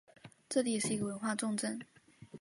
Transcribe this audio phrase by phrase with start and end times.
[0.49, 1.79] 这里也是一个文化重镇。